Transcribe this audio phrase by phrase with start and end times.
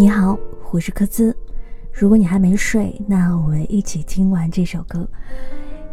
[0.00, 0.38] 你好，
[0.70, 1.36] 我是科兹。
[1.92, 5.04] 如果你还没睡，那我们一起听完这首歌。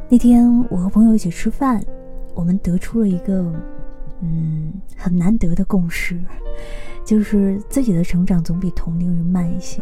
[0.07, 1.83] 那天我和朋友一起吃饭，
[2.35, 3.51] 我们得出了一个
[4.21, 6.23] 嗯很难得的共识，
[7.03, 9.81] 就是自己的成长总比同龄人慢一些。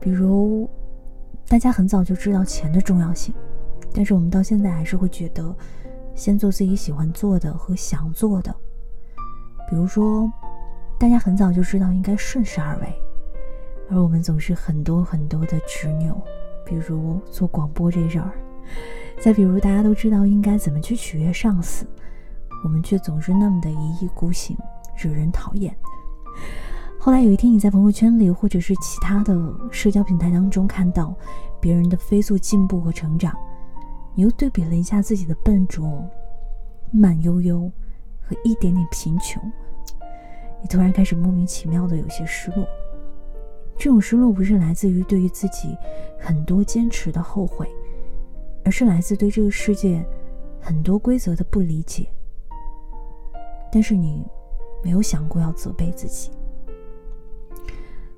[0.00, 0.66] 比如，
[1.46, 3.34] 大家很早就知道钱的重要性，
[3.92, 5.54] 但是我们到现在还是会觉得
[6.14, 8.56] 先做自己喜欢做的和想做的。
[9.68, 10.32] 比如说，
[10.98, 13.03] 大家很早就知道应该顺势而为。
[13.90, 16.20] 而我们总是很多很多的执拗，
[16.64, 18.30] 比如做广播这事儿；
[19.20, 21.86] 再比如大家都知道应该怎么去取悦上司，
[22.64, 24.56] 我们却总是那么的一意孤行，
[24.96, 25.74] 惹人讨厌。
[26.98, 29.38] 后来有一天，你在朋友圈里或者是其他的
[29.70, 31.14] 社交平台当中看到
[31.60, 33.36] 别人的飞速进步和成长，
[34.14, 36.02] 你又对比了一下自己的笨拙、
[36.90, 37.70] 慢悠悠
[38.22, 39.42] 和一点点贫穷，
[40.62, 42.66] 你突然开始莫名其妙的有些失落。
[43.76, 45.76] 这种失落不是来自于对于自己
[46.18, 47.68] 很多坚持的后悔，
[48.64, 50.04] 而是来自对这个世界
[50.60, 52.06] 很多规则的不理解。
[53.70, 54.24] 但是你
[54.82, 56.30] 没有想过要责备自己。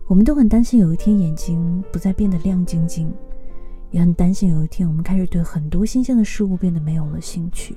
[0.06, 3.12] 我们都很担心有一天眼睛不再变得亮晶晶，
[3.90, 7.76] 也很担心有一天我们开始对很多新鲜的事物变得没有了兴趣，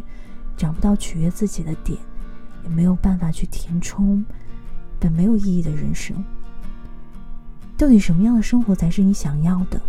[0.56, 1.98] 找不到取悦自己的点，
[2.64, 4.24] 也没有办法去填充
[5.00, 6.24] 本没有意义的人生。
[7.80, 9.82] 到底什么样的生活才是你想要的？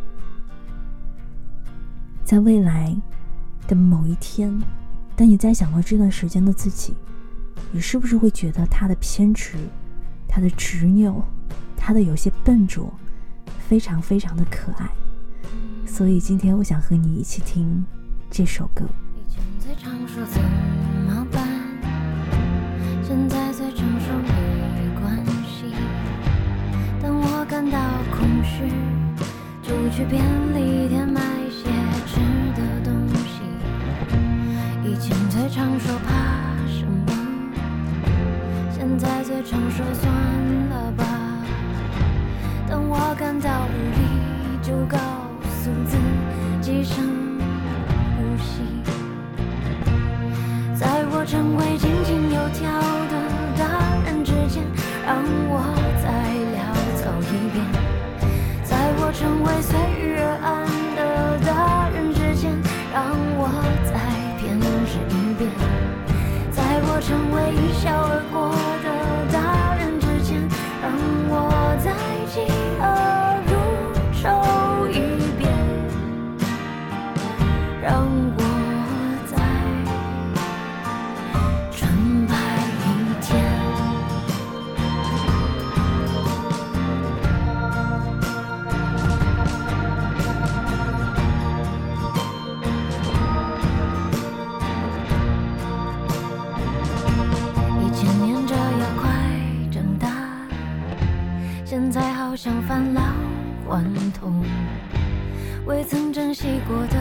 [2.25, 2.97] 在未来
[3.67, 4.57] 的某一天，
[5.17, 6.95] 当你再想到这段时间的自己，
[7.73, 9.57] 你是不是会觉得他的偏执、
[10.29, 11.21] 他的执拗、
[11.77, 12.95] 他的有些笨拙，
[13.69, 14.89] 非常非常的可爱？
[15.85, 17.85] 所以今天我想和你一起听
[18.31, 18.85] 这首歌。
[30.01, 31.21] 去便利店买
[31.51, 31.69] 些
[32.07, 32.21] 吃
[32.57, 33.43] 的东西。
[34.83, 37.13] 以前最常说怕什么，
[38.73, 40.11] 现在最常说算
[40.71, 41.05] 了吧。
[42.67, 44.97] 当我感到无力，就告
[45.61, 45.99] 诉自
[46.63, 47.05] 己深
[48.17, 48.63] 呼吸。
[50.75, 51.77] 在我成为
[102.43, 103.03] 像返老
[103.69, 103.85] 还
[104.19, 104.43] 童，
[105.67, 106.97] 未曾珍惜过的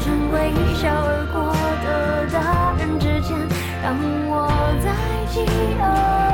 [0.00, 1.52] 成为一笑而过
[1.84, 3.36] 的大人之间，
[3.82, 3.94] 让
[4.28, 4.48] 我
[4.82, 4.86] 再
[5.30, 5.44] 饥
[5.78, 6.29] 饿。